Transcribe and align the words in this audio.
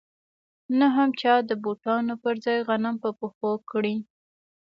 نه 0.79 0.87
هم 0.95 1.09
چا 1.21 1.33
د 1.49 1.51
بوټانو 1.63 2.13
پر 2.23 2.35
ځای 2.45 2.57
غنم 2.67 2.95
په 3.03 3.09
پښو 3.19 3.51
کړي 3.71 3.95